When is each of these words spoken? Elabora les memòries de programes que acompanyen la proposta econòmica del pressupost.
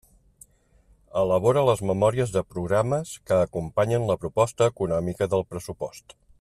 Elabora 1.23 1.63
les 1.67 1.83
memòries 1.89 2.33
de 2.37 2.43
programes 2.55 3.13
que 3.29 3.39
acompanyen 3.49 4.09
la 4.13 4.19
proposta 4.25 4.71
econòmica 4.75 5.33
del 5.37 5.49
pressupost. 5.55 6.19